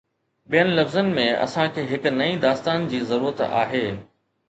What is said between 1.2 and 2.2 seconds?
اسان کي هڪ